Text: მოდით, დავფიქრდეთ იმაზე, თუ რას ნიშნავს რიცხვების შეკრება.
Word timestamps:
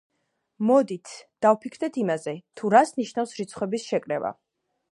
მოდით, 0.69 1.11
დავფიქრდეთ 1.45 1.99
იმაზე, 2.03 2.33
თუ 2.61 2.71
რას 2.77 2.95
ნიშნავს 3.01 3.37
რიცხვების 3.41 3.87
შეკრება. 3.91 4.33